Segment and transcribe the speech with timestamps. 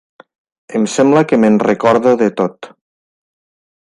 [0.79, 2.71] Em sembla que me'n recordo de tot.